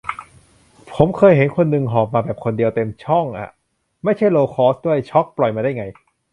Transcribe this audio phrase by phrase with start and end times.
[0.93, 3.49] ผมเคยเห็นคนนึงหอบมาแบบคนเดียวเต็มช่องอะ
[4.03, 5.85] ไม่ใช่โลว์คอสต์ด้วย ช็อก ปล่อยมาได้ไง